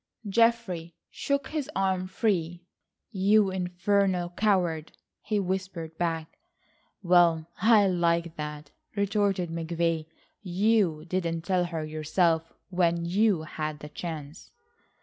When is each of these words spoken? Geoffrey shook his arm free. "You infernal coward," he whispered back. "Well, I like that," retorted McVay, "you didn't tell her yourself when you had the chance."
Geoffrey 0.27 0.95
shook 1.11 1.49
his 1.49 1.69
arm 1.75 2.07
free. 2.07 2.65
"You 3.11 3.51
infernal 3.51 4.31
coward," 4.31 4.93
he 5.21 5.39
whispered 5.39 5.95
back. 5.99 6.39
"Well, 7.03 7.51
I 7.61 7.85
like 7.85 8.35
that," 8.35 8.71
retorted 8.95 9.51
McVay, 9.51 10.07
"you 10.41 11.05
didn't 11.05 11.43
tell 11.43 11.65
her 11.65 11.85
yourself 11.85 12.51
when 12.71 13.05
you 13.05 13.43
had 13.43 13.77
the 13.77 13.89
chance." 13.89 14.49